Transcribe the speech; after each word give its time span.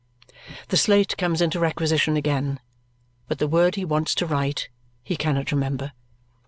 The 0.69 0.77
slate 0.77 1.15
comes 1.15 1.43
into 1.43 1.59
requisition 1.59 2.17
again, 2.17 2.59
but 3.27 3.37
the 3.37 3.47
word 3.47 3.75
he 3.75 3.85
wants 3.85 4.15
to 4.15 4.25
write 4.25 4.67
he 5.03 5.15
cannot 5.15 5.51
remember. 5.51 5.91